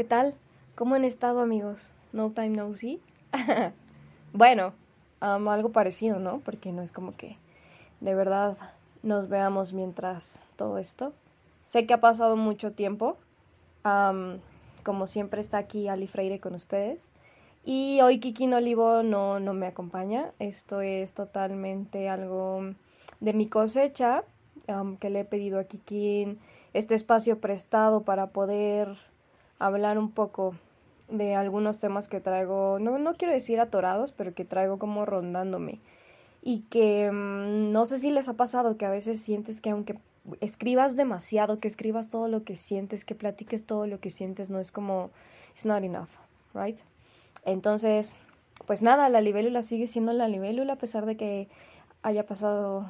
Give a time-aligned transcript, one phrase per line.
[0.00, 0.34] ¿qué tal?
[0.76, 1.92] ¿Cómo han estado amigos?
[2.14, 3.02] No time no see.
[4.32, 4.72] bueno,
[5.20, 6.40] algo parecido, ¿no?
[6.40, 7.36] Porque no es como que
[8.00, 8.56] de verdad
[9.02, 11.12] nos veamos mientras todo esto.
[11.64, 13.18] Sé que ha pasado mucho tiempo.
[13.82, 17.12] como siempre está aquí Ali Freire con ustedes.
[17.66, 20.32] Y hoy Kiki Olivo no, no me acompaña.
[20.38, 22.62] Esto es totalmente algo
[23.20, 24.24] de mi cosecha
[24.98, 26.38] que le he pedido a Kiki
[26.72, 29.09] este espacio prestado para poder
[29.60, 30.56] hablar un poco
[31.08, 35.78] de algunos temas que traigo, no, no quiero decir atorados, pero que traigo como rondándome.
[36.42, 39.98] Y que mm, no sé si les ha pasado que a veces sientes que aunque
[40.40, 44.58] escribas demasiado, que escribas todo lo que sientes, que platiques todo lo que sientes, no
[44.58, 45.10] es como,
[45.50, 46.10] it's not enough,
[46.54, 46.78] right?
[47.44, 48.16] Entonces,
[48.66, 51.48] pues nada, la libélula sigue siendo la libélula a pesar de que
[52.02, 52.86] haya pasado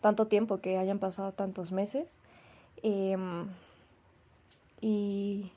[0.00, 2.18] tanto tiempo, que hayan pasado tantos meses.
[2.82, 3.48] Em,
[4.80, 5.52] y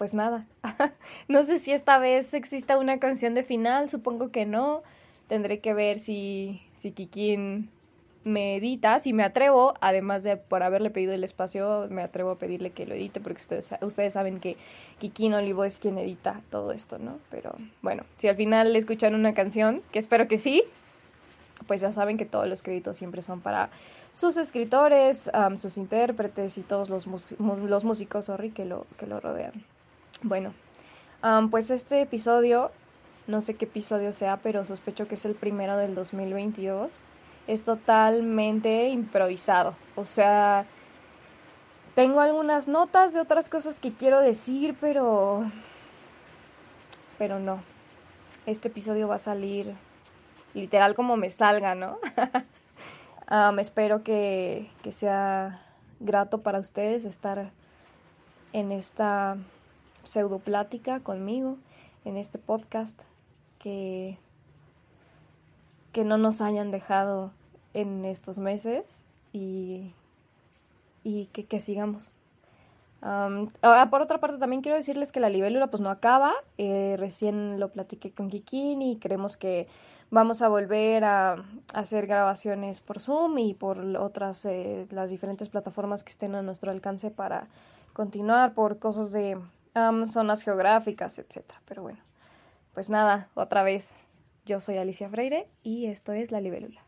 [0.00, 0.46] pues nada,
[1.28, 4.82] no sé si esta vez exista una canción de final, supongo que no.
[5.28, 7.68] Tendré que ver si, si Kikín
[8.24, 12.38] me edita, si me atrevo, además de por haberle pedido el espacio, me atrevo a
[12.38, 14.56] pedirle que lo edite, porque ustedes, ustedes saben que
[15.00, 17.18] Kikín Olivo es quien edita todo esto, ¿no?
[17.30, 20.64] Pero bueno, si al final escuchan una canción, que espero que sí,
[21.66, 23.68] pues ya saben que todos los créditos siempre son para
[24.12, 27.06] sus escritores, sus intérpretes y todos los,
[27.38, 29.62] los músicos, sorry, que lo, que lo rodean.
[30.22, 30.52] Bueno,
[31.50, 32.70] pues este episodio,
[33.26, 37.04] no sé qué episodio sea, pero sospecho que es el primero del 2022,
[37.46, 39.76] es totalmente improvisado.
[39.96, 40.66] O sea,
[41.94, 45.50] tengo algunas notas de otras cosas que quiero decir, pero...
[47.18, 47.62] Pero no.
[48.44, 49.74] Este episodio va a salir
[50.52, 51.98] literal como me salga, ¿no?
[53.54, 55.64] Me espero que, que sea
[56.00, 57.52] grato para ustedes estar
[58.52, 59.36] en esta
[60.04, 61.56] pseudoplática conmigo
[62.04, 63.00] en este podcast
[63.58, 64.18] que,
[65.92, 67.32] que no nos hayan dejado
[67.74, 69.92] en estos meses y,
[71.04, 72.10] y que, sigamos.
[73.00, 76.32] por otra parte, también quiero decirles que la libélula pues no acaba.
[76.58, 79.68] Eh, recién lo platiqué con Kikín y creemos que
[80.10, 86.02] vamos a volver a, hacer grabaciones por Zoom y por otras, eh, las diferentes plataformas
[86.04, 87.48] que estén a nuestro alcance para
[87.92, 89.38] continuar por cosas de
[89.74, 91.60] zonas geográficas, etcétera.
[91.64, 92.00] Pero bueno,
[92.74, 93.94] pues nada, otra vez,
[94.44, 96.82] yo soy Alicia Freire y esto es La Libélula.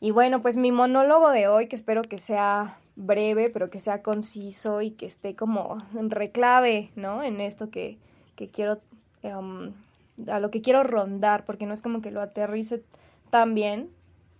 [0.00, 4.02] Y bueno, pues mi monólogo de hoy, que espero que sea breve, pero que sea
[4.02, 7.22] conciso y que esté como en reclave, ¿no?
[7.22, 7.98] En esto que,
[8.36, 8.80] que quiero,
[9.22, 12.84] a lo que quiero rondar, porque no es como que lo aterrice
[13.30, 13.90] tan bien.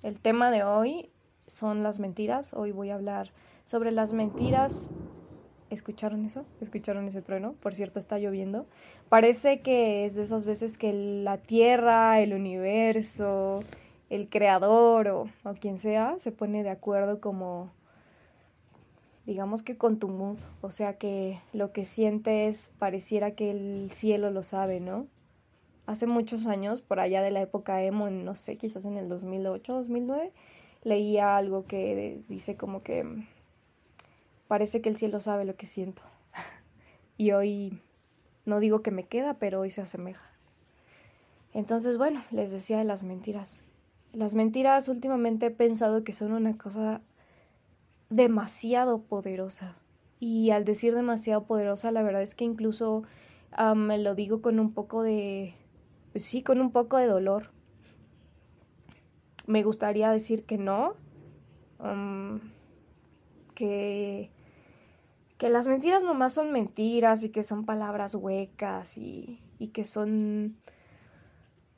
[0.03, 1.11] El tema de hoy
[1.47, 2.55] son las mentiras.
[2.55, 3.33] Hoy voy a hablar
[3.65, 4.91] sobre las mentiras
[5.71, 6.47] ¿Escucharon eso?
[6.61, 7.53] ¿Escucharon ese trueno?
[7.61, 8.67] Por cierto, está lloviendo.
[9.11, 13.63] Parece que es de esas veces que la Tierra, el universo,
[14.09, 17.71] el creador o, o quien sea se pone de acuerdo como,
[19.27, 20.39] digamos que con tu mood.
[20.63, 25.07] O sea que lo que sientes pareciera que el cielo lo sabe, ¿no?
[25.87, 29.73] Hace muchos años, por allá de la época emo, no sé, quizás en el 2008,
[29.75, 30.33] 2009,
[30.83, 33.27] leía algo que dice como que
[34.49, 36.03] Parece que el cielo sabe lo que siento.
[37.21, 37.83] Y hoy
[38.45, 40.31] no digo que me queda, pero hoy se asemeja.
[41.53, 43.65] Entonces, bueno, les decía de las mentiras.
[44.13, 47.03] Las mentiras últimamente he pensado que son una cosa
[48.09, 49.77] demasiado poderosa.
[50.21, 53.03] Y al decir demasiado poderosa, la verdad es que incluso
[53.75, 55.55] me lo digo con un poco de...
[56.13, 57.51] Pues sí, con un poco de dolor.
[59.47, 60.95] Me gustaría decir que no.
[63.55, 64.31] que
[65.39, 70.57] que las mentiras nomás son mentiras y que son palabras huecas y, y que son,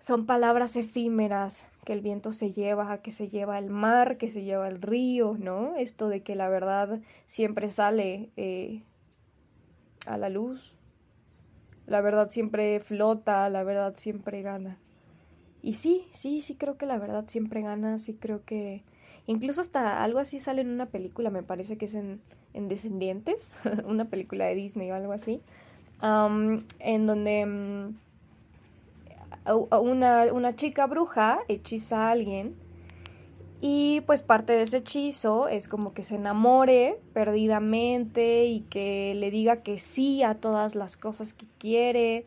[0.01, 4.45] son palabras efímeras que el viento se lleva, que se lleva el mar, que se
[4.45, 5.77] lleva el río, ¿no?
[5.77, 8.83] Esto de que la verdad siempre sale eh,
[10.06, 10.75] a la luz,
[11.87, 14.79] la verdad siempre flota, la verdad siempre gana.
[15.63, 18.85] Y sí, sí, sí creo que la verdad siempre gana, sí creo que
[19.26, 22.20] incluso hasta algo así sale en una película, me parece que es en
[22.55, 23.52] en Descendientes,
[23.84, 25.40] una película de Disney o algo así,
[26.02, 27.94] en donde mm,
[29.82, 32.55] una, una chica bruja hechiza a alguien
[33.61, 39.31] y pues parte de ese hechizo es como que se enamore perdidamente y que le
[39.31, 42.25] diga que sí a todas las cosas que quiere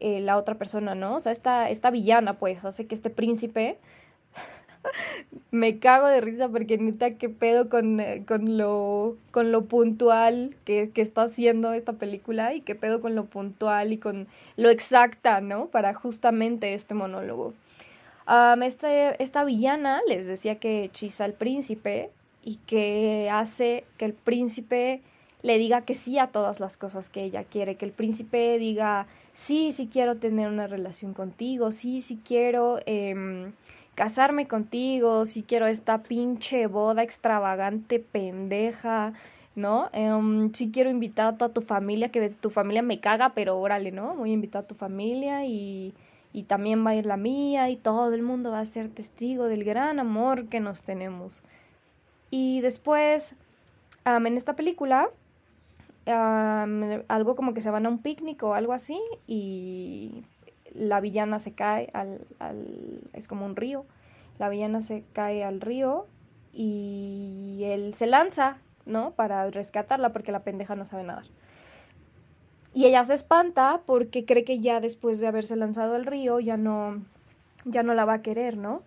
[0.00, 1.16] eh, la otra persona, ¿no?
[1.16, 3.78] O sea, esta, esta villana pues hace que este príncipe
[5.50, 10.56] me cago de risa porque neta qué pedo con, eh, con, lo, con lo puntual
[10.64, 14.70] que, que, está haciendo esta película y qué pedo con lo puntual y con lo
[14.70, 15.66] exacta, ¿no?
[15.66, 17.54] Para justamente este monólogo.
[18.62, 22.10] este, esta villana les decía que hechiza al príncipe
[22.42, 25.02] y que hace que el príncipe
[25.42, 29.06] le diga que sí a todas las cosas que ella quiere, que el príncipe diga,
[29.32, 33.52] sí, sí quiero tener una relación contigo, sí, sí quiero eh,
[33.94, 39.12] casarme contigo, si quiero esta pinche boda extravagante pendeja,
[39.54, 39.90] ¿no?
[39.92, 43.92] Eh, si quiero invitar a toda tu familia, que tu familia me caga, pero órale,
[43.92, 44.14] ¿no?
[44.14, 45.94] Voy a invitar a tu familia y,
[46.32, 49.44] y también va a ir la mía y todo el mundo va a ser testigo
[49.44, 51.42] del gran amor que nos tenemos.
[52.30, 53.36] Y después,
[54.06, 55.10] en esta película,
[56.06, 60.24] algo como que se van a un picnic o algo así y
[60.74, 62.20] la villana se cae al,
[63.12, 63.84] es como un río,
[64.38, 66.06] la villana se cae al río
[66.52, 69.12] y él se lanza, ¿no?
[69.12, 71.24] Para rescatarla porque la pendeja no sabe nadar.
[72.74, 76.56] Y ella se espanta porque cree que ya después de haberse lanzado al río ya
[76.56, 77.02] no,
[77.64, 78.82] ya no la va a querer, ¿no?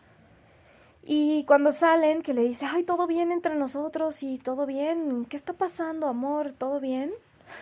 [1.08, 5.38] Y cuando salen, que le dice, ay, todo bien entre nosotros y todo bien, ¿qué
[5.38, 6.54] está pasando, amor?
[6.58, 7.14] ¿Todo bien?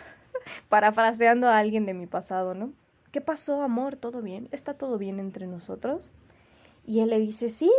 [0.70, 2.72] Parafraseando a alguien de mi pasado, ¿no?
[3.14, 3.96] ¿Qué pasó, amor?
[3.96, 4.50] ¿Todo bien?
[4.52, 6.12] ¿Está todo bien entre nosotros?
[6.88, 7.72] Y él le dice, sí,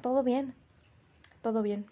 [0.00, 0.54] todo bien,
[1.42, 1.84] todo bien.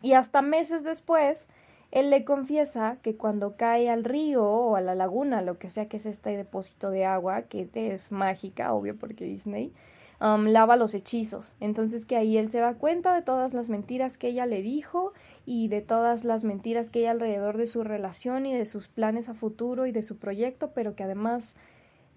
[0.00, 1.48] Y hasta meses después,
[1.90, 5.88] él le confiesa que cuando cae al río o a la laguna, lo que sea
[5.88, 9.72] que es este depósito de agua, que es mágica, obvio porque Disney,
[10.20, 11.56] um, lava los hechizos.
[11.58, 15.14] Entonces que ahí él se da cuenta de todas las mentiras que ella le dijo
[15.46, 19.28] y de todas las mentiras que hay alrededor de su relación y de sus planes
[19.28, 21.56] a futuro y de su proyecto, pero que además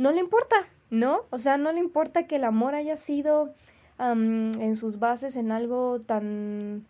[0.02, 0.56] no le importa,
[0.90, 1.26] ¿no?
[1.30, 3.54] O sea, no le importa que el amor haya sido
[4.00, 6.88] en sus bases en algo tan,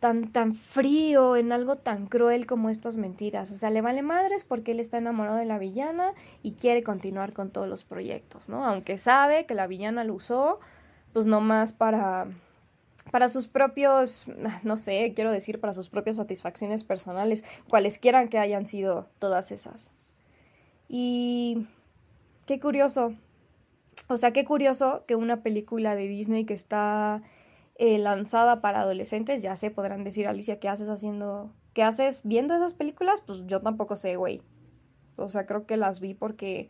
[0.00, 3.52] tan, tan frío, en algo tan cruel como estas mentiras.
[3.52, 7.34] O sea, le vale madres porque él está enamorado de la villana y quiere continuar
[7.34, 8.66] con todos los proyectos, ¿no?
[8.66, 10.58] Aunque sabe que la villana lo usó,
[11.12, 12.26] pues nomás para
[13.12, 14.24] para sus propios,
[14.64, 19.92] no sé, quiero decir, para sus propias satisfacciones personales, cualesquiera que hayan sido todas esas.
[20.88, 21.68] Y
[22.46, 23.14] Qué curioso.
[24.08, 27.22] O sea, qué curioso que una película de Disney que está
[27.76, 32.54] eh, lanzada para adolescentes, ya sé, podrán decir, Alicia, ¿qué haces haciendo, qué haces viendo
[32.54, 33.22] esas películas?
[33.22, 34.42] Pues yo tampoco sé, güey.
[35.16, 36.68] O sea, creo que las vi porque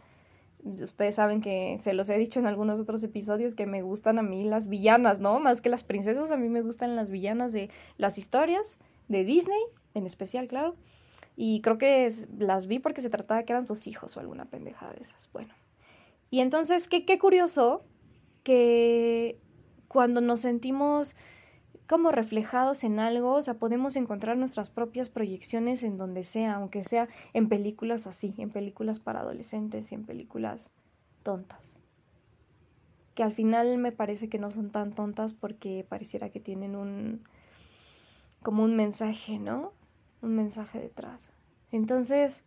[0.65, 4.23] ustedes saben que se los he dicho en algunos otros episodios que me gustan a
[4.23, 5.41] mí las villanas, ¿no?
[5.41, 8.79] Más que las princesas, a mí me gustan las villanas de las historias
[9.09, 9.61] de Disney,
[9.95, 10.77] en especial, claro.
[11.37, 14.93] Y creo que las vi porque se trataba que eran sus hijos o alguna pendejada
[14.93, 15.29] de esas.
[15.33, 15.53] Bueno.
[16.35, 17.85] Y entonces, qué, qué curioso
[18.43, 19.39] que
[19.87, 21.15] cuando nos sentimos
[21.87, 26.83] como reflejados en algo, o sea, podemos encontrar nuestras propias proyecciones en donde sea, aunque
[26.83, 30.73] sea en películas así, en películas para adolescentes y en películas
[31.23, 31.77] tontas.
[33.15, 37.23] Que al final me parece que no son tan tontas porque pareciera que tienen un
[38.43, 39.73] como un mensaje, ¿no?
[40.21, 41.31] Un mensaje detrás.
[41.71, 42.43] Entonces,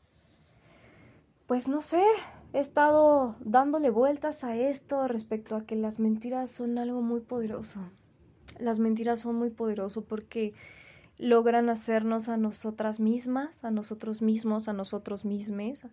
[1.45, 2.03] pues no sé,
[2.53, 7.81] he estado dándole vueltas a esto respecto a que las mentiras son algo muy poderoso.
[8.59, 10.53] Las mentiras son muy poderoso porque
[11.17, 15.85] logran hacernos a nosotras mismas, a nosotros mismos, a nosotros mismes,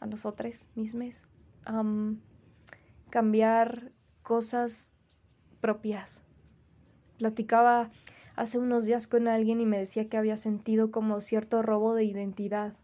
[0.00, 1.26] a nosotras mismes,
[3.10, 3.92] cambiar
[4.22, 4.92] cosas
[5.60, 6.22] propias.
[7.18, 7.90] Platicaba
[8.36, 12.04] hace unos días con alguien y me decía que había sentido como cierto robo de
[12.04, 12.76] identidad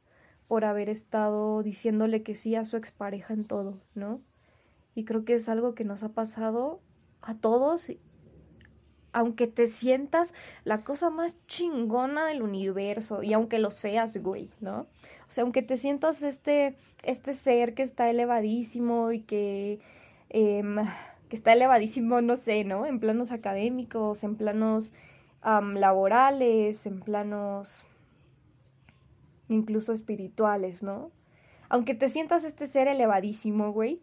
[0.49, 4.20] por haber estado diciéndole que sí a su expareja en todo, ¿no?
[4.94, 6.80] Y creo que es algo que nos ha pasado
[7.22, 7.90] a todos,
[9.12, 10.34] aunque te sientas
[10.64, 14.80] la cosa más chingona del universo, y aunque lo seas, güey, ¿no?
[14.80, 19.80] O sea, aunque te sientas este, este ser que está elevadísimo y que,
[20.28, 20.76] em,
[21.28, 22.87] que está elevadísimo, no sé, ¿no?
[22.87, 24.92] En planos académicos, en planos
[25.42, 27.84] laborales, en planos
[29.52, 31.11] incluso espirituales, ¿no?
[31.68, 34.00] Aunque te sientas este ser elevadísimo, güey,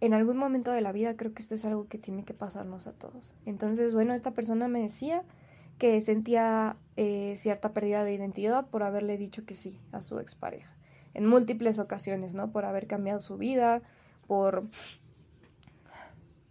[0.00, 2.86] en algún momento de la vida creo que esto es algo que tiene que pasarnos
[2.86, 3.34] a todos.
[3.46, 5.22] Entonces, bueno, esta persona me decía
[5.78, 10.74] que sentía eh, cierta pérdida de identidad por haberle dicho que sí a su expareja.
[11.14, 12.50] En múltiples ocasiones, ¿no?
[12.50, 13.82] Por haber cambiado su vida,
[14.26, 14.64] por,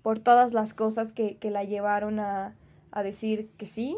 [0.02, 2.56] por todas las cosas que, que la llevaron a,
[2.92, 3.98] a decir que sí.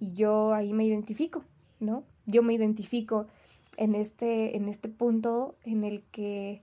[0.00, 1.44] Y yo ahí me identifico,
[1.80, 2.04] ¿no?
[2.26, 3.26] Yo me identifico
[3.76, 6.62] en este, en este punto en el que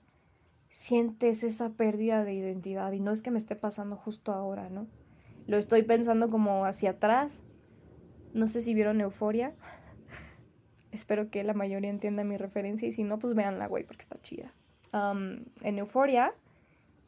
[0.70, 4.88] sientes esa pérdida de identidad y no es que me esté pasando justo ahora, ¿no?
[5.48, 7.43] lo estoy pensando como hacia atrás.
[8.34, 9.53] No sé si vieron Euforia.
[10.91, 14.20] Espero que la mayoría entienda mi referencia y si no, pues véanla, güey, porque está
[14.22, 14.53] chida.
[14.93, 16.34] en Euforia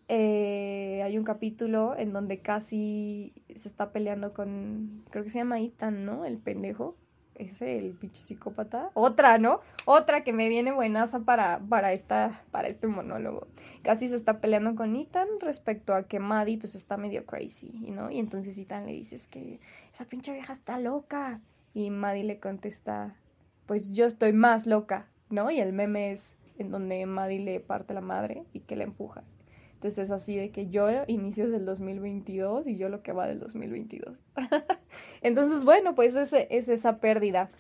[0.07, 5.59] eh, hay un capítulo en donde casi se está peleando con, creo que se llama
[5.59, 6.25] Ethan, ¿no?
[6.25, 6.95] El pendejo
[7.35, 8.91] ese, el pinche psicópata.
[8.93, 9.61] Otra, ¿no?
[9.85, 13.47] Otra que me viene buenaza para, para, esta, para este monólogo.
[13.83, 18.11] Casi se está peleando con Ethan respecto a que Maddie pues está medio crazy, ¿no?
[18.11, 19.59] Y entonces Ethan le dice que
[19.93, 21.41] esa pinche vieja está loca.
[21.73, 23.15] Y Maddie le contesta,
[23.65, 25.51] pues yo estoy más loca, ¿no?
[25.51, 29.23] Y el meme es en donde Maddie le parte la madre y que la empuja.
[29.75, 33.39] Entonces es así de que yo inicios del 2022 y yo lo que va del
[33.39, 34.17] 2022.
[35.21, 37.51] Entonces, bueno, pues es, es esa pérdida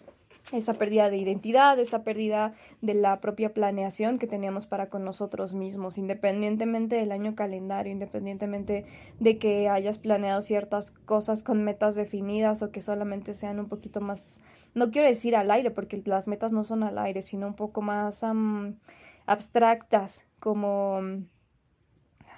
[0.53, 5.53] esa pérdida de identidad, esa pérdida de la propia planeación que teníamos para con nosotros
[5.53, 8.85] mismos, independientemente del año calendario, independientemente
[9.19, 14.01] de que hayas planeado ciertas cosas con metas definidas o que solamente sean un poquito
[14.01, 14.39] más,
[14.75, 17.81] no quiero decir al aire, porque las metas no son al aire, sino un poco
[17.81, 18.23] más
[19.25, 21.01] abstractas, como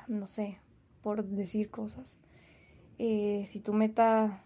[0.08, 0.60] no sé,
[1.02, 2.20] por decir cosas.
[3.00, 4.44] Eh, si tu meta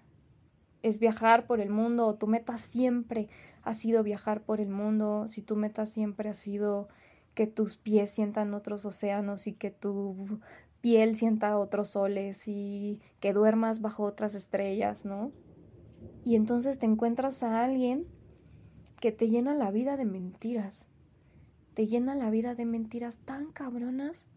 [0.83, 3.29] es viajar por el mundo o tu meta siempre
[3.63, 6.89] ha sido viajar por el mundo, si tu meta siempre ha sido
[7.33, 10.39] que tus pies sientan otros océanos y que tu
[10.81, 15.31] piel sienta otros soles y que duermas bajo otras estrellas, ¿no?
[16.25, 18.07] Y entonces te encuentras a alguien
[18.99, 20.87] que te llena la vida de mentiras,
[21.73, 24.27] te llena la vida de mentiras tan cabronas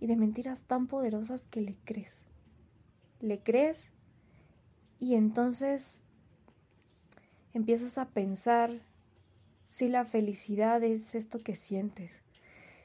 [0.00, 2.26] y de mentiras tan poderosas que le crees.
[3.20, 3.92] Le crees
[4.98, 6.02] y entonces
[7.52, 8.80] empiezas a pensar
[9.64, 12.24] si la felicidad es esto que sientes,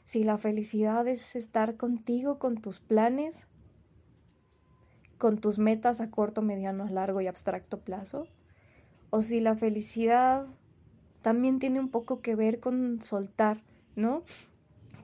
[0.03, 3.48] si la felicidad es estar contigo con tus planes,
[5.17, 8.27] con tus metas a corto, mediano, largo y abstracto plazo,
[9.10, 10.45] o si la felicidad
[11.22, 13.63] también tiene un poco que ver con soltar,
[13.95, 14.24] ¿no?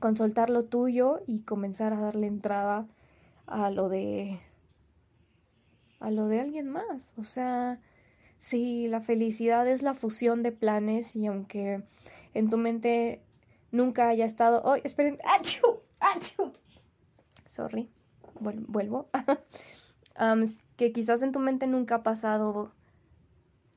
[0.02, 2.88] Con soltar lo tuyo y comenzar a darle entrada
[3.46, 4.40] a lo de
[6.00, 7.16] a lo de alguien más.
[7.18, 7.78] O sea,
[8.36, 11.84] si la felicidad es la fusión de planes y aunque
[12.34, 13.22] en tu mente
[13.70, 15.82] nunca haya estado, oh, esperen, ¡Achú!
[16.00, 16.52] ¡Achú!
[17.46, 17.88] Sorry.
[18.40, 19.08] vuelvo.
[20.76, 22.72] que quizás en tu mente nunca ha pasado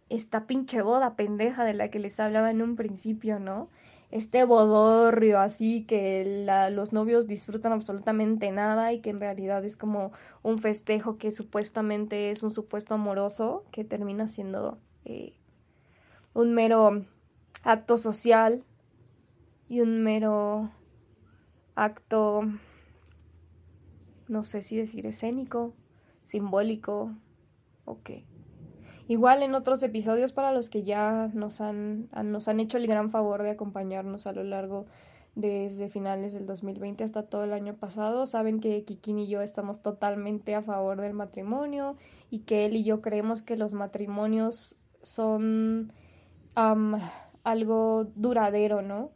[0.09, 3.69] esta pinche boda pendeja de la que les hablaba en un principio, ¿no?
[4.11, 10.11] Este bodorrio así que los novios disfrutan absolutamente nada y que en realidad es como
[10.43, 15.33] un festejo que supuestamente es un supuesto amoroso que termina siendo eh,
[16.33, 17.05] un mero
[17.63, 18.63] acto social
[19.67, 20.71] y un mero
[21.75, 22.43] acto
[24.27, 25.73] no sé si decir escénico,
[26.23, 27.11] simbólico
[27.85, 28.25] o qué.
[29.07, 33.09] Igual en otros episodios para los que ya nos han, nos han hecho el gran
[33.09, 34.87] favor de acompañarnos a lo largo
[35.35, 38.25] desde finales del 2020 hasta todo el año pasado.
[38.25, 41.97] Saben que Kikín y yo estamos totalmente a favor del matrimonio
[42.31, 45.93] y que él y yo creemos que los matrimonios son
[46.55, 49.11] algo duradero, ¿no?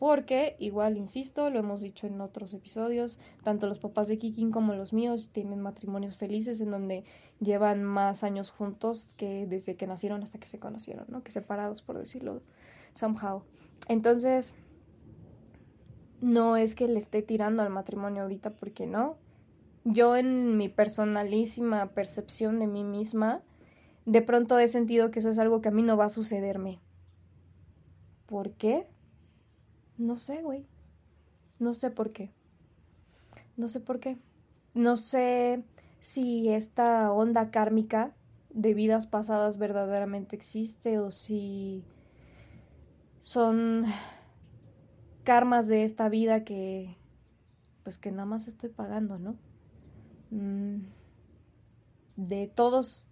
[0.00, 4.72] Porque, igual, insisto, lo hemos dicho en otros episodios, tanto los papás de Kikin como
[4.72, 7.04] los míos tienen matrimonios felices en donde
[7.38, 11.22] llevan más años juntos que desde que nacieron hasta que se conocieron, ¿no?
[11.22, 12.40] Que separados, por decirlo
[12.94, 13.42] somehow.
[13.88, 14.54] Entonces,
[16.22, 19.18] no es que le esté tirando al matrimonio ahorita, porque no.
[19.84, 23.42] Yo en mi personalísima percepción de mí misma,
[24.06, 26.80] de pronto he sentido que eso es algo que a mí no va a sucederme.
[28.24, 28.86] ¿Por qué?
[30.00, 30.64] No sé, güey.
[31.58, 32.32] No sé por qué.
[33.58, 34.16] No sé por qué.
[34.72, 35.62] No sé
[36.00, 38.14] si esta onda kármica
[38.48, 41.84] de vidas pasadas verdaderamente existe o si
[43.20, 43.84] son
[45.24, 46.96] karmas de esta vida que
[47.82, 49.36] pues que nada más estoy pagando, ¿no?
[50.30, 50.78] Mm,
[52.16, 53.06] de todos,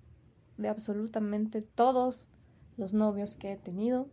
[0.57, 2.30] de absolutamente todos
[2.78, 4.09] los novios que he tenido,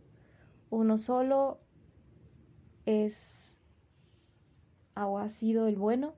[0.68, 1.58] uno solo
[2.86, 3.60] es
[4.96, 6.14] o ha sido el bueno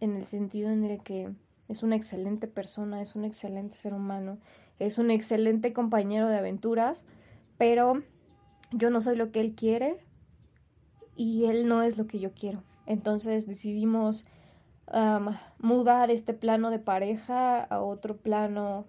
[0.00, 1.30] en el sentido en el que
[1.68, 4.38] es una excelente persona, es un excelente ser humano,
[4.78, 7.04] es un excelente compañero de aventuras,
[7.56, 8.02] pero
[8.72, 9.98] yo no soy lo que él quiere
[11.16, 12.62] y él no es lo que yo quiero.
[12.86, 14.26] Entonces decidimos
[15.58, 18.86] mudar este plano de pareja a otro plano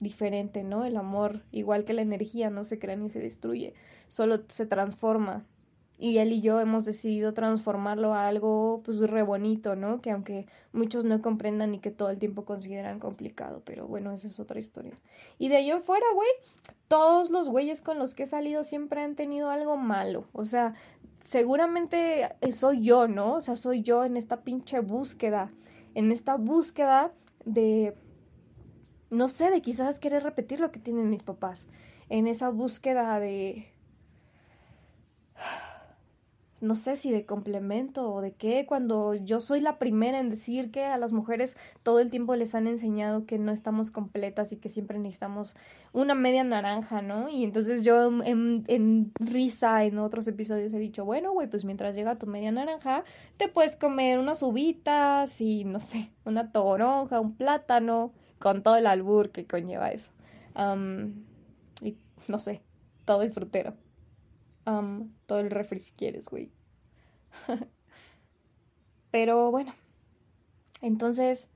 [0.00, 0.84] diferente, ¿no?
[0.84, 3.74] El amor, igual que la energía, no se crea ni se destruye,
[4.08, 5.46] solo se transforma
[6.04, 10.02] y él y yo hemos decidido transformarlo a algo pues re bonito, ¿no?
[10.02, 14.26] Que aunque muchos no comprendan y que todo el tiempo consideran complicado, pero bueno, esa
[14.26, 14.92] es otra historia.
[15.38, 16.28] Y de ahí fuera, güey,
[16.88, 20.74] todos los güeyes con los que he salido siempre han tenido algo malo, o sea,
[21.20, 23.36] seguramente soy yo, ¿no?
[23.36, 25.52] O sea, soy yo en esta pinche búsqueda,
[25.94, 27.12] en esta búsqueda
[27.46, 27.96] de,
[29.08, 31.66] no sé, de quizás querer repetir lo que tienen mis papás,
[32.10, 33.72] en esa búsqueda de
[36.64, 40.70] no sé si de complemento o de qué, cuando yo soy la primera en decir
[40.70, 44.56] que a las mujeres todo el tiempo les han enseñado que no estamos completas y
[44.56, 45.56] que siempre necesitamos
[45.92, 47.28] una media naranja, ¿no?
[47.28, 51.94] Y entonces yo en, en risa en otros episodios he dicho, bueno, güey, pues mientras
[51.94, 53.04] llega tu media naranja,
[53.36, 58.86] te puedes comer unas uvitas y, no sé, una toronja, un plátano, con todo el
[58.86, 60.12] albur que conlleva eso.
[61.82, 61.96] y,
[62.28, 62.62] no sé,
[63.04, 63.74] todo el frutero
[64.64, 66.50] todo el refri si quieres, güey.
[69.10, 69.74] Pero bueno,
[70.80, 71.48] entonces,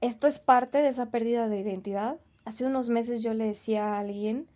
[0.00, 2.18] esto es parte de esa pérdida de identidad.
[2.44, 4.46] Hace unos meses yo le decía a alguien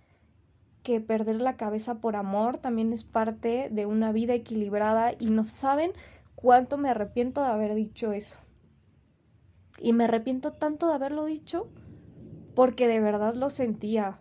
[0.82, 5.46] que perder la cabeza por amor también es parte de una vida equilibrada y no
[5.46, 5.92] saben
[6.34, 8.38] cuánto me arrepiento de haber dicho eso.
[9.78, 11.68] Y me arrepiento tanto de haberlo dicho
[12.54, 14.20] porque de verdad lo sentía.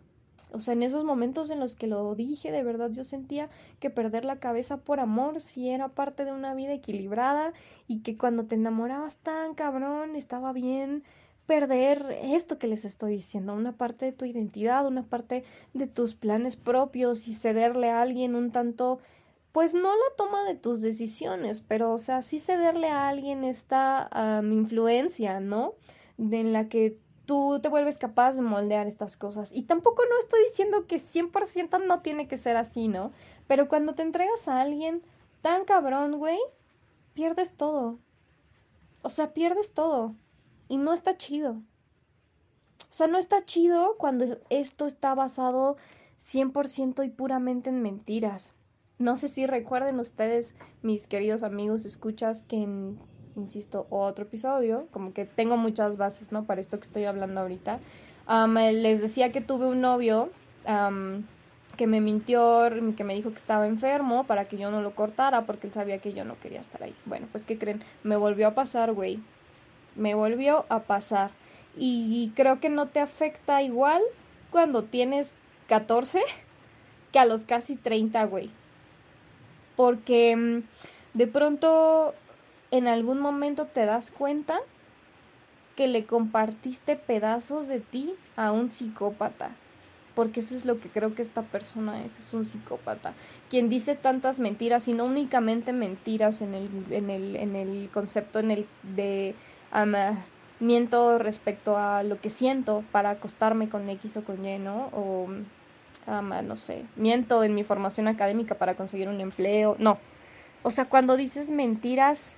[0.53, 3.89] O sea, en esos momentos en los que lo dije, de verdad yo sentía que
[3.89, 7.53] perder la cabeza por amor sí era parte de una vida equilibrada
[7.87, 11.03] y que cuando te enamorabas tan cabrón estaba bien
[11.45, 15.43] perder esto que les estoy diciendo, una parte de tu identidad, una parte
[15.73, 18.99] de tus planes propios y cederle a alguien un tanto
[19.51, 24.09] pues no la toma de tus decisiones, pero o sea, sí cederle a alguien esta
[24.43, 25.75] influencia, ¿no?
[26.17, 29.51] De en la que tú te vuelves capaz de moldear estas cosas.
[29.51, 33.11] Y tampoco no estoy diciendo que 100% no tiene que ser así, ¿no?
[33.47, 35.03] Pero cuando te entregas a alguien
[35.41, 36.39] tan cabrón, güey,
[37.13, 37.99] pierdes todo.
[39.01, 40.15] O sea, pierdes todo.
[40.67, 41.61] Y no está chido.
[42.89, 45.77] O sea, no está chido cuando esto está basado
[46.17, 48.53] 100% y puramente en mentiras.
[48.99, 52.99] No sé si recuerden ustedes, mis queridos amigos, escuchas, que en
[53.35, 56.43] insisto, otro episodio, como que tengo muchas bases, ¿no?
[56.43, 57.79] Para esto que estoy hablando ahorita.
[58.71, 60.29] les decía que tuve un novio
[61.77, 65.45] que me mintió, que me dijo que estaba enfermo para que yo no lo cortara
[65.45, 66.95] porque él sabía que yo no quería estar ahí.
[67.05, 67.83] Bueno, pues ¿qué creen?
[68.03, 69.19] Me volvió a pasar, güey.
[69.95, 71.31] Me volvió a pasar.
[71.75, 74.01] Y creo que no te afecta igual
[74.51, 75.35] cuando tienes
[75.67, 76.21] 14
[77.11, 78.51] que a los casi 30, güey.
[79.75, 80.63] Porque mm,
[81.15, 82.13] de pronto
[82.73, 84.59] en algún momento te das cuenta
[85.75, 89.51] que le compartiste pedazos de ti a un psicópata.
[90.15, 93.13] Porque eso es lo que creo que esta persona es, es un psicópata.
[93.47, 98.39] Quien dice tantas mentiras y no únicamente mentiras en el, en el, en el concepto
[98.39, 99.35] en el de
[100.59, 104.89] miento respecto a lo que siento para acostarme con X o con Y, ¿no?
[104.93, 105.27] O
[106.07, 109.75] no sé, miento en mi formación académica para conseguir un empleo.
[109.77, 109.99] No.
[110.63, 112.35] O sea, cuando dices mentiras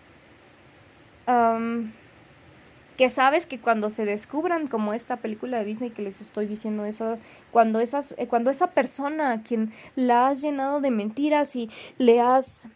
[2.97, 6.85] que sabes que cuando se descubran como esta película de Disney que les estoy diciendo
[6.85, 7.17] esa
[7.51, 12.21] cuando esas eh, cuando esa persona a quien la has llenado de mentiras y le
[12.21, 12.69] has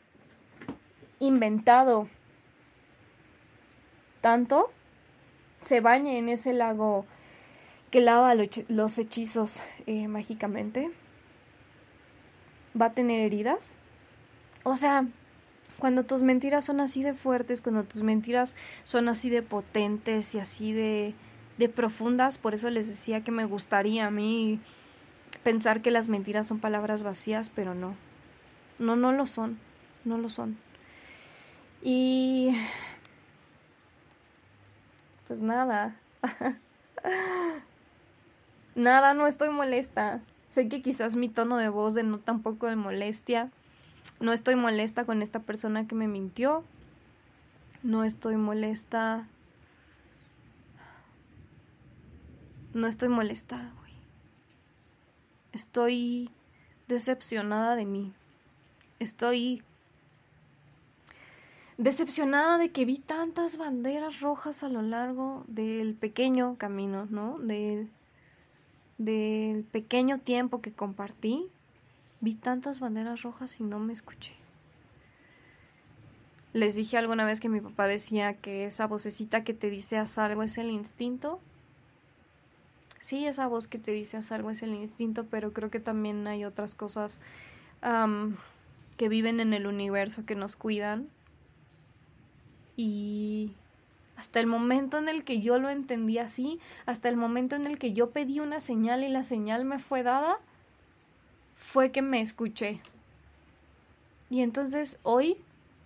[1.19, 2.09] inventado
[4.21, 4.71] tanto
[5.61, 7.05] se bañe en ese lago
[7.91, 8.35] que lava
[8.67, 10.91] los hechizos eh, mágicamente
[12.79, 13.71] va a tener heridas
[14.63, 15.07] o sea
[15.79, 20.39] cuando tus mentiras son así de fuertes, cuando tus mentiras son así de potentes y
[20.39, 21.13] así de,
[21.57, 24.59] de profundas, por eso les decía que me gustaría a mí
[25.43, 27.95] pensar que las mentiras son palabras vacías, pero no.
[28.77, 29.59] No, no lo son,
[30.05, 30.57] no lo son.
[31.81, 32.55] Y...
[35.27, 35.95] Pues nada.
[38.75, 40.21] nada, no estoy molesta.
[40.47, 43.51] Sé que quizás mi tono de voz denota un poco de molestia.
[44.19, 46.63] No estoy molesta con esta persona que me mintió.
[47.83, 49.27] No estoy molesta.
[52.73, 53.71] No estoy molesta.
[55.53, 56.29] Estoy
[56.87, 58.13] decepcionada de mí.
[58.99, 59.63] Estoy
[61.77, 67.39] decepcionada de que vi tantas banderas rojas a lo largo del pequeño camino, ¿no?
[67.39, 67.89] Del,
[68.97, 71.47] del pequeño tiempo que compartí
[72.21, 74.33] Vi tantas banderas rojas y no me escuché.
[76.51, 80.17] Les dije alguna vez que mi papá decía que esa vocecita que te dice haz
[80.17, 81.39] algo es el instinto.
[82.99, 86.27] Sí, esa voz que te dice haz algo es el instinto, pero creo que también
[86.27, 87.19] hay otras cosas
[88.97, 91.07] que viven en el universo, que nos cuidan.
[92.75, 93.53] Y
[94.17, 97.77] hasta el momento en el que yo lo entendí así, hasta el momento en el
[97.77, 100.39] que yo pedí una señal y la señal me fue dada,
[101.59, 102.79] fue que me escuché.
[104.29, 105.37] Y entonces hoy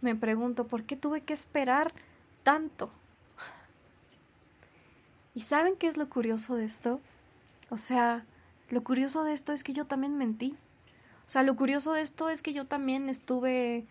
[0.02, 1.92] me pregunto, ¿por qué tuve que esperar
[2.44, 2.92] tanto?
[5.36, 7.02] ¿Y saben qué es lo curioso de esto?
[7.70, 8.24] O sea,
[8.70, 10.56] lo curioso de esto es que yo también mentí.
[11.26, 13.86] O sea, lo curioso de esto es que yo también estuve,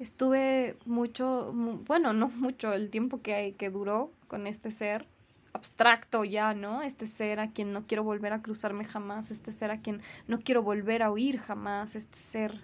[0.00, 1.52] estuve mucho,
[1.86, 5.06] bueno, no mucho, el tiempo que, que duró con este ser
[5.54, 6.82] abstracto ya, ¿no?
[6.82, 10.40] Este ser a quien no quiero volver a cruzarme jamás, este ser a quien no
[10.40, 12.60] quiero volver a oír jamás, este ser,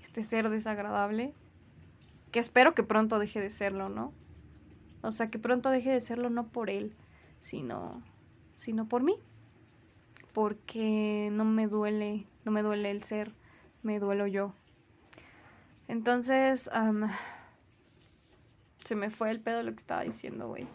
[0.00, 1.34] este ser desagradable,
[2.30, 4.12] que espero que pronto deje de serlo, ¿no?
[5.02, 6.94] O sea, que pronto deje de serlo no por él,
[7.40, 8.02] sino,
[8.56, 9.16] sino por mí.
[10.34, 13.32] Porque no me duele, no me duele el ser,
[13.82, 14.52] me duelo yo.
[15.88, 16.70] Entonces,
[18.84, 20.68] se me fue el pedo lo que estaba diciendo, güey.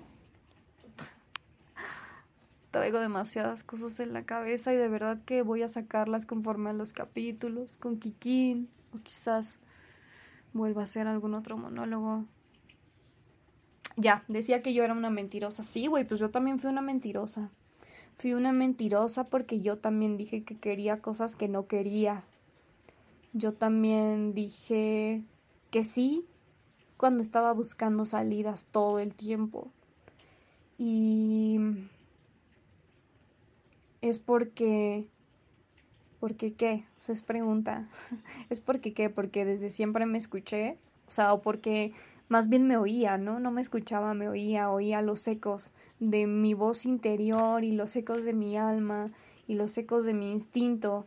[2.76, 6.74] Traigo demasiadas cosas en la cabeza y de verdad que voy a sacarlas conforme a
[6.74, 9.60] los capítulos, con Kikín, o quizás
[10.52, 12.26] vuelva a hacer algún otro monólogo.
[13.96, 15.64] Ya, decía que yo era una mentirosa.
[15.64, 17.50] Sí, güey, pues yo también fui una mentirosa.
[18.18, 22.26] Fui una mentirosa porque yo también dije que quería cosas que no quería.
[23.32, 25.24] Yo también dije
[25.72, 26.26] que sí
[26.98, 29.72] cuando estaba buscando salidas todo el tiempo.
[30.78, 31.88] Y
[34.10, 35.08] es porque...
[36.20, 36.86] ¿Por qué?
[36.98, 37.88] Se pregunta.
[38.50, 39.10] ¿Es porque qué?
[39.10, 40.78] Porque desde siempre me escuché.
[41.08, 41.94] O sea, o porque
[42.30, 43.39] más bien me oía, ¿no?
[43.39, 48.24] No me escuchaba, me oía, oía los ecos de mi voz interior y los ecos
[48.24, 49.12] de mi alma
[49.48, 51.06] y los ecos de mi instinto.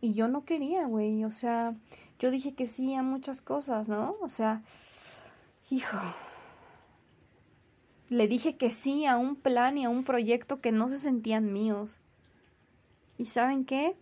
[0.00, 1.76] Y yo no quería, güey, o sea,
[2.18, 4.16] yo dije que sí a muchas cosas, ¿no?
[4.22, 4.62] O sea,
[5.70, 5.98] hijo.
[8.12, 11.52] Le dije que sí a un plan y a un proyecto que no se sentían
[11.52, 12.00] míos.
[13.18, 13.96] ¿Y saben qué?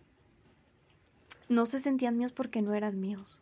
[1.49, 3.41] No se sentían míos porque no eran míos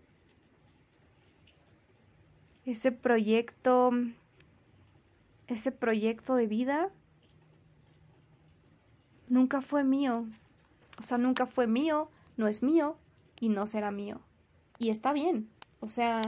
[2.71, 3.91] ese proyecto,
[5.47, 6.89] ese proyecto de vida
[9.27, 10.25] nunca fue mío.
[10.97, 12.97] O sea, nunca fue mío, no es mío
[13.39, 14.21] y no será mío.
[14.77, 15.49] Y está bien.
[15.79, 16.21] O sea,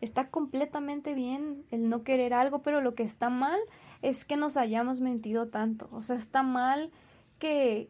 [0.00, 3.58] está completamente bien el no querer algo, pero lo que está mal
[4.02, 5.88] es que nos hayamos mentido tanto.
[5.92, 6.90] O sea, está mal
[7.38, 7.88] que,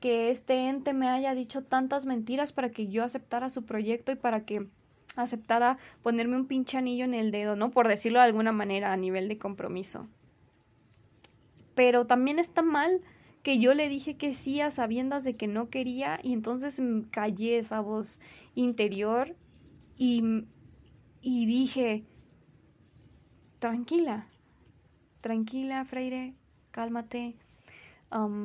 [0.00, 4.16] que este ente me haya dicho tantas mentiras para que yo aceptara su proyecto y
[4.16, 4.66] para que
[5.16, 7.70] aceptara ponerme un pinche anillo en el dedo, ¿no?
[7.70, 10.08] Por decirlo de alguna manera a nivel de compromiso.
[11.74, 13.00] Pero también está mal
[13.42, 17.58] que yo le dije que sí a sabiendas de que no quería y entonces callé
[17.58, 18.20] esa voz
[18.54, 19.36] interior
[19.96, 20.44] y,
[21.24, 22.04] y dije,
[23.58, 24.26] tranquila,
[25.22, 26.34] tranquila, Freire,
[26.70, 27.34] cálmate.
[28.12, 28.44] Um,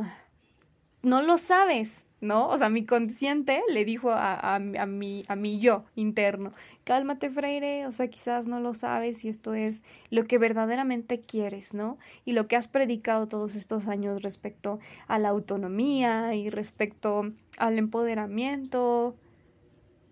[1.02, 2.48] no lo sabes, ¿no?
[2.48, 6.54] O sea, mi consciente le dijo a, a, mi, a mi yo interno,
[6.86, 11.74] cálmate, Freire, o sea, quizás no lo sabes y esto es lo que verdaderamente quieres,
[11.74, 11.98] ¿no?
[12.24, 17.78] Y lo que has predicado todos estos años respecto a la autonomía y respecto al
[17.78, 19.18] empoderamiento,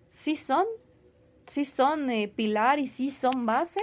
[0.09, 0.65] sí son,
[1.47, 3.81] sí son eh, pilar y sí son base,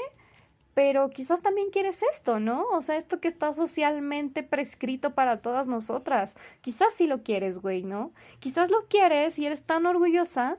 [0.75, 2.65] pero quizás también quieres esto, ¿no?
[2.73, 6.37] O sea, esto que está socialmente prescrito para todas nosotras.
[6.61, 8.13] Quizás sí lo quieres, güey, ¿no?
[8.41, 10.59] Quizás lo quieres y eres tan orgullosa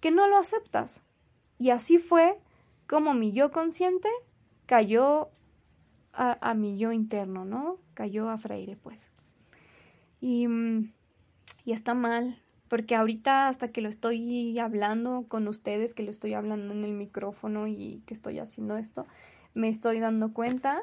[0.00, 1.02] que no lo aceptas.
[1.58, 2.38] Y así fue
[2.86, 4.08] como mi yo consciente
[4.66, 5.30] cayó
[6.12, 7.78] a, mi yo interno, ¿no?
[7.92, 9.10] Cayó a Freire, pues.
[10.20, 10.92] Y, mm,
[11.64, 16.34] y está mal, porque ahorita hasta que lo estoy hablando con ustedes, que lo estoy
[16.34, 19.06] hablando en el micrófono y que estoy haciendo esto,
[19.54, 20.82] me estoy dando cuenta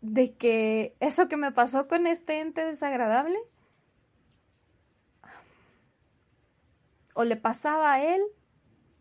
[0.00, 3.38] de que eso que me pasó con este ente desagradable
[7.14, 8.20] o le pasaba a él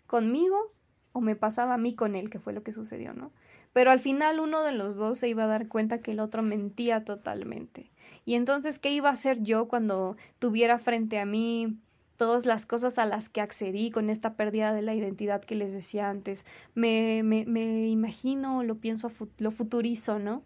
[0.08, 0.72] conmigo
[1.12, 3.32] o me pasaba a mí con él, que fue lo que sucedió, ¿no?
[3.74, 6.42] Pero al final uno de los dos se iba a dar cuenta que el otro
[6.42, 7.92] mentía totalmente.
[8.26, 11.78] Y entonces, ¿qué iba a hacer yo cuando tuviera frente a mí
[12.18, 15.74] todas las cosas a las que accedí con esta pérdida de la identidad que les
[15.74, 16.46] decía antes.
[16.76, 20.44] Me, me, me imagino, lo pienso, lo futurizo, ¿no?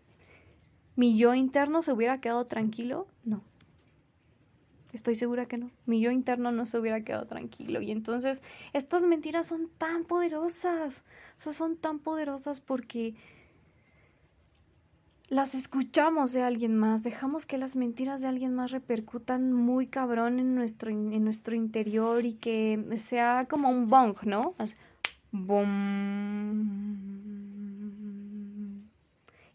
[0.96, 3.06] ¿Mi yo interno se hubiera quedado tranquilo?
[3.24, 3.44] No.
[4.94, 5.70] Estoy segura que no.
[5.86, 7.82] Mi yo interno no se hubiera quedado tranquilo.
[7.82, 8.42] Y entonces
[8.74, 11.04] estas mentiras son tan poderosas.
[11.36, 13.14] O sea, son tan poderosas porque
[15.30, 20.40] las escuchamos de alguien más, dejamos que las mentiras de alguien más repercutan muy cabrón
[20.40, 24.56] en nuestro, en nuestro interior y que sea como un bong, ¿no?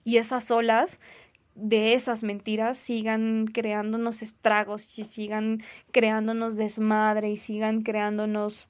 [0.05, 1.01] Y esas olas
[1.55, 8.69] de esas mentiras sigan creándonos estragos y sigan creándonos desmadre y sigan creándonos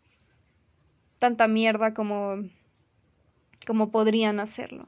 [1.19, 2.37] tanta mierda como,
[3.67, 4.87] como podrían hacerlo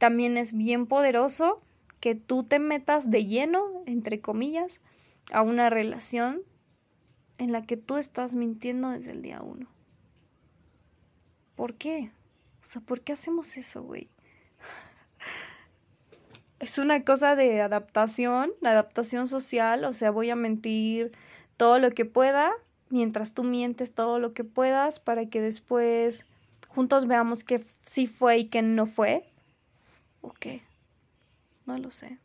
[0.00, 1.60] también es bien poderoso
[2.00, 4.80] que tú te metas de lleno, entre comillas,
[5.30, 6.40] a una relación
[7.36, 9.68] en la que tú estás mintiendo desde el día uno.
[11.54, 12.10] ¿Por qué?
[12.62, 14.08] O sea, ¿por qué hacemos eso, güey?
[16.60, 21.12] Es una cosa de adaptación, adaptación social, o sea, voy a mentir
[21.56, 22.52] todo lo que pueda,
[22.88, 26.26] mientras tú mientes todo lo que puedas, para que después
[26.68, 29.29] juntos veamos que sí fue y que no fue,
[30.20, 30.62] ¿O qué?
[31.66, 32.18] No lo sé.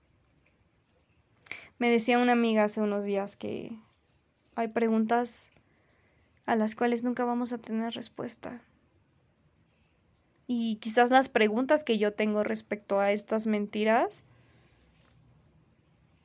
[1.78, 3.78] Me decía una amiga hace unos días que
[4.56, 5.52] hay preguntas
[6.46, 8.62] a las cuales nunca vamos a tener respuesta.
[10.48, 14.24] Y quizás las preguntas que yo tengo respecto a estas mentiras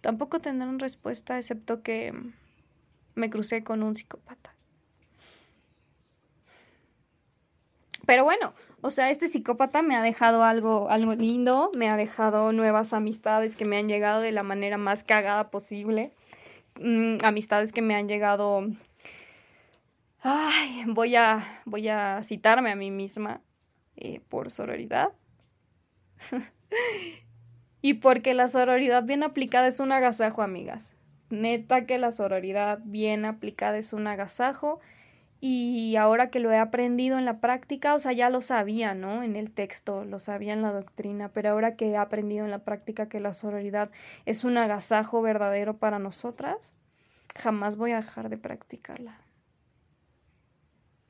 [0.01, 2.15] tampoco tendrán respuesta, excepto que
[3.15, 4.55] me crucé con un psicópata.
[8.07, 12.53] Pero bueno, o sea, este psicópata me ha dejado algo, algo lindo, me ha dejado
[12.53, 16.13] nuevas amistades que me han llegado de la manera más cagada posible.
[16.79, 18.67] Mm, amistades que me han llegado.
[20.23, 23.43] Ay, voy a, voy a citarme a mí misma
[23.97, 25.13] eh, por sororidad.
[27.83, 30.97] y porque la sororidad bien aplicada es un agasajo, amigas.
[31.29, 34.81] Neta que la sororidad bien aplicada es un agasajo
[35.41, 39.23] y ahora que lo he aprendido en la práctica, o sea, ya lo sabía, ¿no?
[39.23, 42.59] En el texto, lo sabía en la doctrina, pero ahora que he aprendido en la
[42.59, 43.91] práctica que la sororidad
[44.27, 46.75] es un agasajo verdadero para nosotras,
[47.35, 49.19] jamás voy a dejar de practicarla.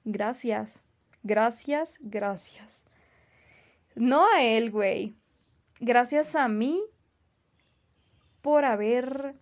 [0.04, 0.80] Gracias,
[1.24, 2.84] gracias, gracias.
[3.96, 5.16] No a él, güey.
[5.80, 6.80] Gracias a mí
[8.42, 9.34] por haber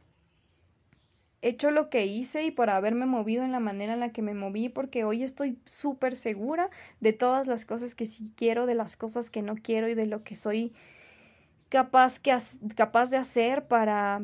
[1.41, 4.35] hecho lo que hice y por haberme movido en la manera en la que me
[4.35, 6.71] moví, porque hoy estoy súper segura
[7.01, 10.07] de todas las cosas que sí quiero, de las cosas que no quiero y de
[10.07, 10.73] lo que soy
[11.69, 12.37] capaz, que,
[12.75, 14.21] capaz de hacer para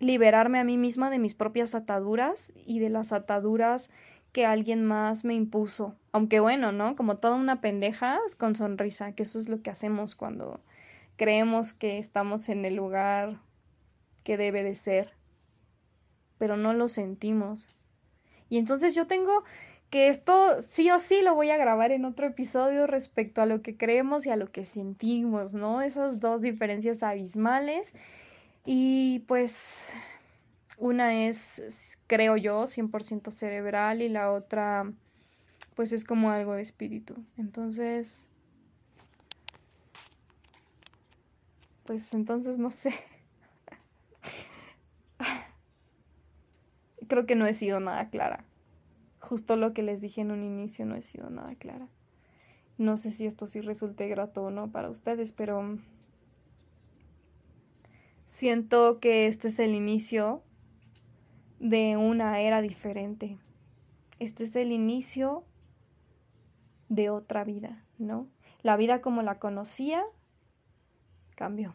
[0.00, 3.90] liberarme a mí misma de mis propias ataduras y de las ataduras
[4.32, 5.96] que alguien más me impuso.
[6.12, 6.94] Aunque bueno, ¿no?
[6.94, 10.60] Como toda una pendeja con sonrisa, que eso es lo que hacemos cuando
[11.16, 13.40] creemos que estamos en el lugar
[14.22, 15.17] que debe de ser
[16.48, 17.68] pero no lo sentimos.
[18.48, 19.44] Y entonces yo tengo
[19.90, 23.60] que esto sí o sí lo voy a grabar en otro episodio respecto a lo
[23.60, 25.82] que creemos y a lo que sentimos, ¿no?
[25.82, 27.92] Esas dos diferencias abismales.
[28.64, 29.90] Y pues
[30.78, 34.90] una es, creo yo, 100% cerebral y la otra
[35.74, 37.14] pues es como algo de espíritu.
[37.36, 38.26] Entonces,
[41.84, 42.94] pues entonces no sé.
[47.08, 48.44] Creo que no he sido nada clara.
[49.20, 51.88] Justo lo que les dije en un inicio, no he sido nada clara.
[52.76, 55.78] No sé si esto sí resulte grato o no para ustedes, pero
[58.26, 60.42] siento que este es el inicio
[61.58, 63.36] de una era diferente.
[64.20, 65.44] Este es el inicio
[66.88, 68.28] de otra vida, ¿no?
[68.62, 70.04] La vida como la conocía
[71.34, 71.74] cambió.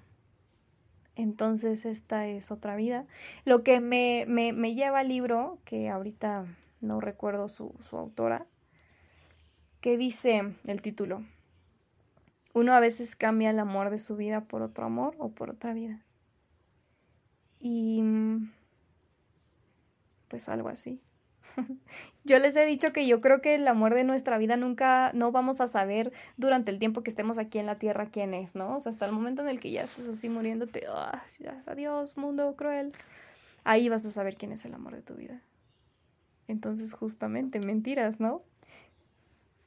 [1.15, 3.05] Entonces esta es otra vida.
[3.45, 6.45] Lo que me, me, lleva al libro, que ahorita
[6.81, 8.45] no recuerdo su, su autora,
[9.79, 11.23] que dice el título,
[12.53, 15.73] uno a veces cambia el amor de su vida por otro amor o por otra
[15.73, 16.01] vida.
[17.59, 18.03] Y
[20.27, 20.99] pues algo así.
[22.23, 25.31] yo les he dicho que yo creo que el amor de nuestra vida nunca, no
[25.31, 28.75] vamos a saber durante el tiempo que estemos aquí en la tierra quién es, ¿no?
[28.75, 31.23] O sea, hasta el momento en el que ya estás así muriéndote, ah,
[31.65, 32.93] adiós, mundo cruel,
[33.63, 35.41] ahí vas a saber quién es el amor de tu vida.
[36.47, 38.43] Entonces, justamente, mentiras, ¿no?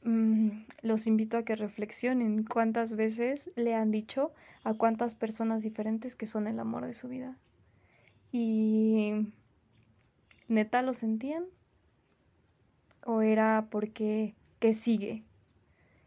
[0.03, 6.15] Mm, los invito a que reflexionen cuántas veces le han dicho a cuántas personas diferentes
[6.15, 7.37] que son el amor de su vida.
[8.31, 9.33] Y
[10.49, 11.45] neta lo sentían
[13.07, 15.23] o era porque ¿qué sigue?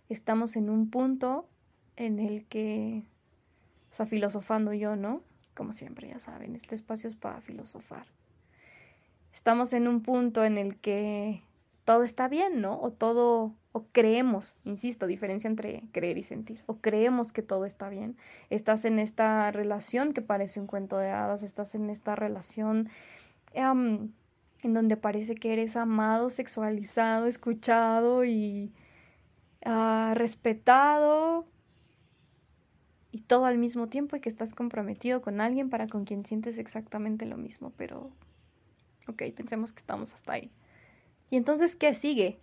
[0.09, 1.47] Estamos en un punto
[1.95, 3.03] en el que,
[3.91, 5.21] o sea, filosofando yo, ¿no?
[5.55, 8.05] Como siempre, ya saben, este espacio es para filosofar.
[9.33, 11.41] Estamos en un punto en el que
[11.85, 12.79] todo está bien, ¿no?
[12.81, 17.89] O todo, o creemos, insisto, diferencia entre creer y sentir, o creemos que todo está
[17.89, 18.17] bien.
[18.49, 22.89] Estás en esta relación que parece un cuento de hadas, estás en esta relación
[24.63, 28.73] en donde parece que eres amado, sexualizado, escuchado y
[29.65, 31.45] ah, respetado,
[33.11, 36.57] y todo al mismo tiempo y que estás comprometido con alguien para con quien sientes
[36.59, 38.11] exactamente lo mismo, pero
[39.07, 40.51] ok, pensemos que estamos hasta ahí.
[41.31, 42.39] Y entonces, ¿qué sigue?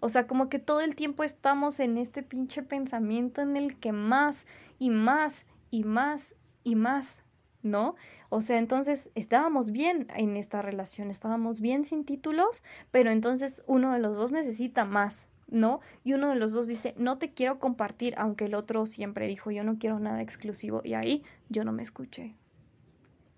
[0.00, 3.92] O sea, como que todo el tiempo estamos en este pinche pensamiento en el que
[3.92, 4.46] más
[4.78, 7.22] y más y más y más,
[7.62, 7.94] ¿no?
[8.28, 13.92] O sea, entonces estábamos bien en esta relación, estábamos bien sin títulos, pero entonces uno
[13.92, 15.80] de los dos necesita más, ¿no?
[16.04, 19.50] Y uno de los dos dice, no te quiero compartir, aunque el otro siempre dijo,
[19.50, 22.34] yo no quiero nada exclusivo, y ahí yo no me escuché.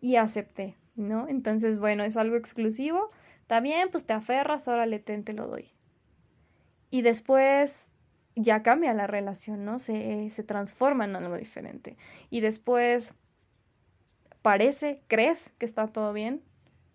[0.00, 1.28] Y acepté, ¿no?
[1.28, 5.72] Entonces, bueno, es algo exclusivo, está bien, pues te aferras, ahora le te lo doy.
[6.90, 7.90] Y después
[8.34, 9.78] ya cambia la relación, ¿no?
[9.78, 11.96] Se, se transforma en algo diferente.
[12.30, 13.14] Y después
[14.48, 16.42] parece, crees que está todo bien,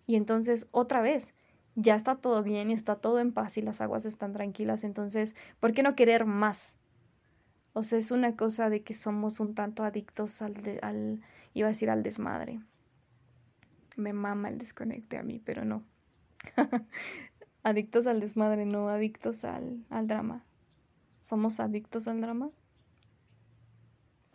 [0.08, 1.34] y entonces otra vez
[1.76, 5.36] ya está todo bien y está todo en paz y las aguas están tranquilas, entonces,
[5.60, 6.78] ¿por qué no querer más?
[7.72, 11.70] O sea, es una cosa de que somos un tanto adictos al, al iba a
[11.70, 12.58] decir al desmadre.
[13.94, 15.84] Me mama el desconecte a mí, pero no.
[17.62, 20.44] adictos al desmadre, no adictos al, al drama.
[21.20, 22.50] ¿Somos adictos al drama?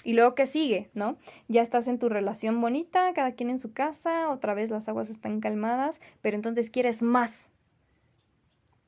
[0.04, 0.90] Y luego, ¿qué sigue?
[0.94, 1.18] ¿No?
[1.48, 5.10] Ya estás en tu relación bonita, cada quien en su casa, otra vez las aguas
[5.10, 7.50] están calmadas, pero entonces quieres más.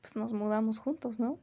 [0.00, 1.38] Pues nos mudamos juntos, ¿no?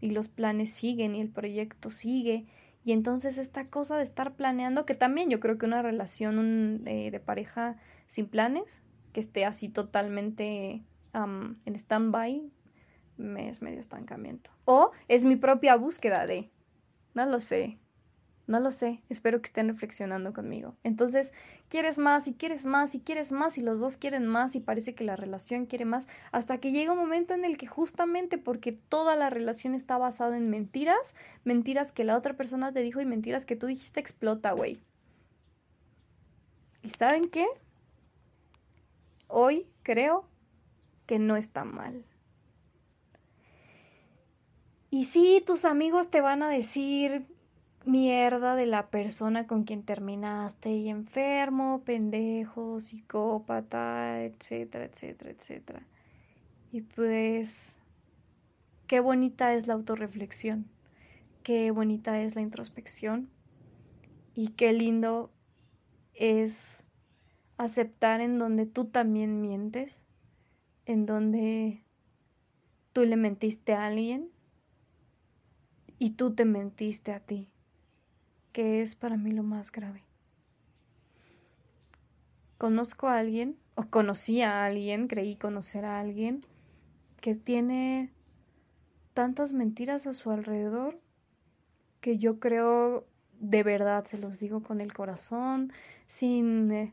[0.00, 2.46] Y los planes siguen y el proyecto sigue.
[2.84, 7.10] Y entonces esta cosa de estar planeando, que también yo creo que una relación eh,
[7.10, 10.82] de pareja sin planes, que esté así totalmente
[11.14, 12.50] en stand-by,
[13.38, 14.50] es medio estancamiento.
[14.64, 16.50] O es mi propia búsqueda de,
[17.14, 17.78] no lo sé,
[18.46, 20.74] no lo sé, espero que estén reflexionando conmigo.
[20.82, 21.32] Entonces,
[21.68, 24.94] quieres más y quieres más y quieres más y los dos quieren más y parece
[24.94, 28.72] que la relación quiere más hasta que llega un momento en el que justamente porque
[28.72, 33.06] toda la relación está basada en mentiras, mentiras que la otra persona te dijo y
[33.06, 34.80] mentiras que tú dijiste explota, güey.
[36.82, 37.46] ¿Y saben qué?
[39.28, 40.26] Hoy creo
[41.06, 42.04] que no está mal.
[44.90, 47.24] Y sí, tus amigos te van a decir,
[47.84, 55.86] mierda de la persona con quien terminaste y enfermo, pendejo, psicópata, etcétera, etcétera, etcétera.
[56.70, 57.78] Y pues,
[58.86, 60.66] qué bonita es la autorreflexión,
[61.42, 63.28] qué bonita es la introspección
[64.34, 65.30] y qué lindo
[66.14, 66.84] es
[67.58, 70.06] aceptar en donde tú también mientes,
[70.86, 71.82] en donde
[72.92, 74.30] tú le mentiste a alguien
[75.98, 77.51] y tú te mentiste a ti
[78.52, 80.04] que es para mí lo más grave.
[82.58, 86.44] Conozco a alguien, o conocí a alguien, creí conocer a alguien,
[87.20, 88.10] que tiene
[89.14, 91.00] tantas mentiras a su alrededor
[92.00, 93.06] que yo creo
[93.42, 95.72] de verdad, se los digo con el corazón,
[96.04, 96.92] sin, eh,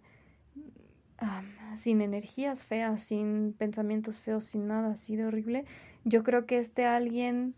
[1.76, 5.65] sin energías feas, sin pensamientos feos, sin nada así de horrible.
[6.06, 7.54] Yo creo que este alguien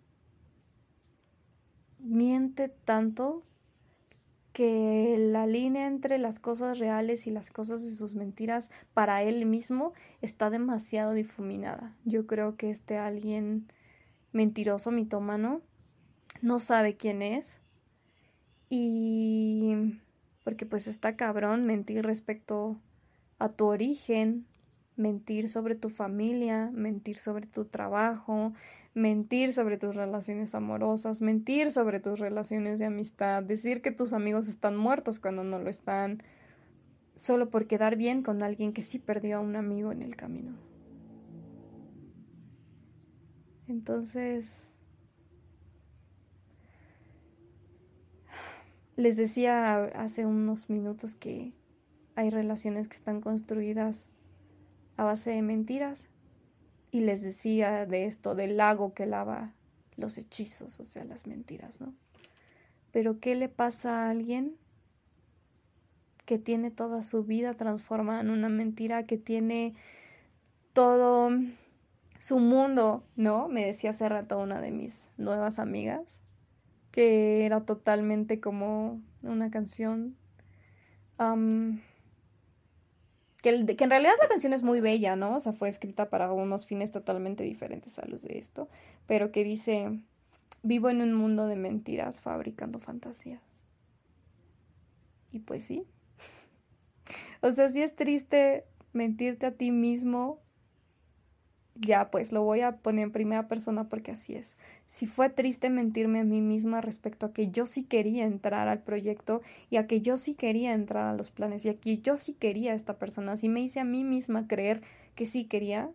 [2.00, 3.44] miente tanto
[4.54, 9.46] que la línea entre las cosas reales y las cosas de sus mentiras para él
[9.46, 11.96] mismo está demasiado difuminada.
[12.06, 13.68] Yo creo que este alguien
[14.32, 15.62] mentiroso, mitómano,
[16.42, 17.62] no sabe quién es
[18.70, 20.00] y
[20.44, 22.78] porque pues está cabrón mentir respecto
[23.40, 24.46] a tu origen,
[25.02, 28.54] mentir sobre tu familia, mentir sobre tu trabajo,
[28.94, 34.48] mentir sobre tus relaciones amorosas, mentir sobre tus relaciones de amistad, decir que tus amigos
[34.48, 36.24] están muertos cuando no lo están,
[37.16, 40.56] solo por quedar bien con alguien que sí perdió a un amigo en el camino.
[43.68, 44.78] Entonces,
[48.98, 51.54] les decía hace unos minutos que
[52.16, 54.10] hay relaciones que están construidas
[54.98, 56.10] a base de mentiras
[56.92, 59.54] y les decía de esto, del lago que lava
[59.96, 61.94] los hechizos, o sea, las mentiras, ¿no?
[62.92, 64.58] Pero ¿qué le pasa a alguien
[66.26, 69.74] que tiene toda su vida transformada en una mentira, que tiene
[70.74, 71.30] todo
[72.20, 73.48] su mundo, ¿no?
[73.48, 76.22] Me decía hace rato una de mis nuevas amigas,
[76.92, 80.16] que era totalmente como una canción
[83.42, 85.36] Que, en realidad la canción es muy bella, ¿no?
[85.36, 88.70] O sea, fue escrita para unos fines totalmente diferentes a los de esto,
[89.08, 90.00] pero que dice,
[90.62, 93.42] vivo en un mundo de mentiras fabricando fantasías.
[95.32, 95.86] Y pues sí.
[97.42, 100.40] O sea, sí es triste mentirte a ti mismo
[101.76, 104.58] ya pues lo voy a poner en primera persona porque así es.
[104.86, 108.80] Si fue triste mentirme a mí misma respecto a que yo sí quería entrar al
[108.80, 112.18] proyecto y a que yo sí quería entrar a los planes y a que yo
[112.18, 114.82] sí quería a esta persona, si me hice a mí misma creer
[115.16, 115.90] que sí quería,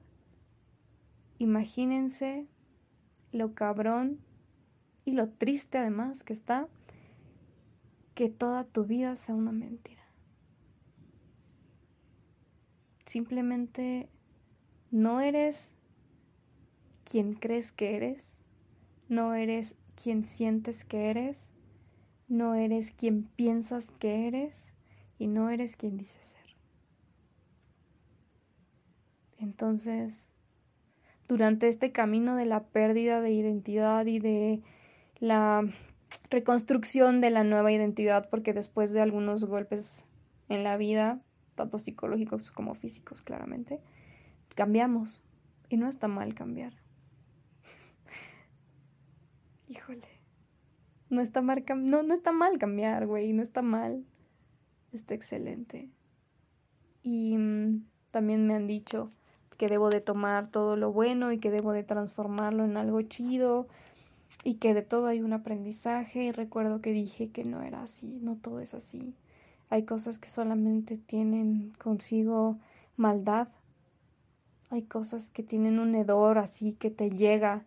[1.38, 2.46] imagínense
[3.32, 4.18] lo cabrón
[5.04, 6.68] y lo triste además que está
[8.14, 10.02] que toda tu vida sea una mentira.
[13.04, 14.08] Simplemente
[14.90, 15.74] no eres
[17.04, 18.38] quien crees que eres,
[19.08, 21.50] no eres quien sientes que eres,
[22.28, 24.72] no eres quien piensas que eres.
[25.18, 26.56] Y no eres quien dices ser.
[29.38, 30.30] Entonces,
[31.28, 34.62] durante este camino de la pérdida de identidad y de
[35.18, 35.62] la
[36.30, 40.06] reconstrucción de la nueva identidad, porque después de algunos golpes
[40.48, 41.20] en la vida,
[41.54, 43.80] tanto psicológicos como físicos claramente,
[44.56, 45.22] cambiamos
[45.68, 46.72] y no está mal cambiar.
[49.68, 50.08] Híjole.
[51.08, 54.04] No está mal, no, no está mal cambiar, güey, no está mal.
[54.92, 55.88] Está excelente.
[57.04, 59.12] Y mm, también me han dicho
[59.56, 63.68] que debo de tomar todo lo bueno y que debo de transformarlo en algo chido
[64.42, 68.18] y que de todo hay un aprendizaje y recuerdo que dije que no era así,
[68.20, 69.14] no todo es así.
[69.68, 72.58] Hay cosas que solamente tienen consigo
[72.96, 73.48] maldad
[74.70, 77.64] hay cosas que tienen un hedor así que te llega,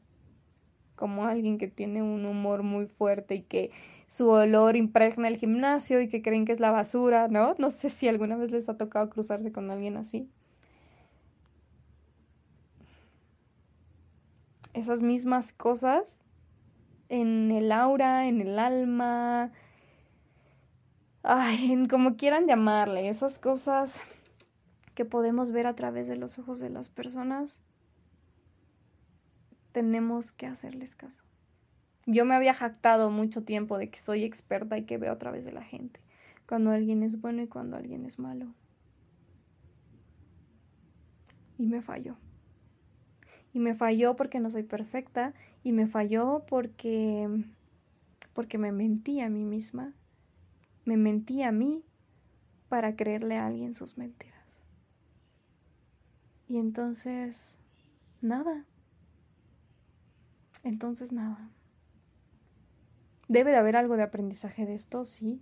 [0.96, 3.72] como alguien que tiene un humor muy fuerte y que
[4.08, 7.56] su olor impregna el gimnasio y que creen que es la basura, ¿no?
[7.58, 10.30] No sé si alguna vez les ha tocado cruzarse con alguien así.
[14.74, 16.20] Esas mismas cosas
[17.08, 19.52] en el aura, en el alma,
[21.24, 24.02] ay, en como quieran llamarle, esas cosas
[25.00, 27.62] que podemos ver a través de los ojos de las personas,
[29.72, 31.24] tenemos que hacerles caso.
[32.06, 35.46] Yo me había jactado mucho tiempo de que soy experta y que veo a través
[35.46, 36.02] de la gente,
[36.46, 38.54] cuando alguien es bueno y cuando alguien es malo.
[41.58, 42.18] Y me falló.
[43.54, 45.34] Y me falló porque no soy perfecta
[45.64, 47.46] y me falló porque
[48.34, 49.94] porque me mentí a mí misma.
[50.84, 51.86] Me mentí a mí
[52.68, 54.39] para creerle a alguien sus mentiras.
[56.50, 57.60] Y entonces,
[58.22, 58.66] nada.
[60.64, 61.50] Entonces, nada.
[63.28, 65.40] Debe de haber algo de aprendizaje de esto, sí.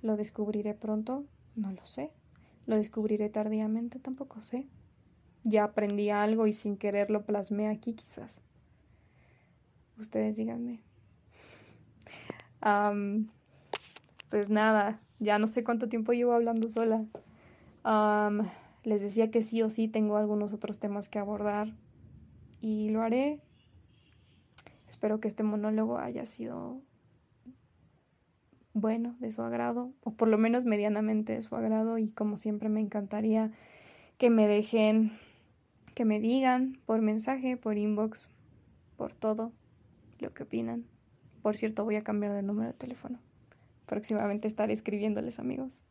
[0.00, 1.26] ¿Lo descubriré pronto?
[1.54, 2.10] No lo sé.
[2.64, 3.98] ¿Lo descubriré tardíamente?
[3.98, 4.66] Tampoco sé.
[5.44, 8.40] Ya aprendí algo y sin querer lo plasmé aquí quizás.
[9.98, 10.80] Ustedes díganme.
[14.30, 17.04] pues nada, ya no sé cuánto tiempo llevo hablando sola.
[18.86, 21.74] Les decía que sí o sí tengo algunos otros temas que abordar
[22.60, 23.40] y lo haré.
[24.88, 26.80] Espero que este monólogo haya sido
[28.74, 32.68] bueno, de su agrado, o por lo menos medianamente de su agrado, y como siempre
[32.68, 33.50] me encantaría
[34.18, 35.18] que me dejen,
[35.96, 38.30] que me digan por mensaje, por inbox,
[38.96, 39.50] por todo
[40.20, 40.84] lo que opinan.
[41.42, 43.18] Por cierto, voy a cambiar de número de teléfono.
[43.84, 45.82] Próximamente estaré escribiéndoles, amigos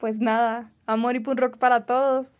[0.00, 2.39] pues nada, amor y punk rock para todos.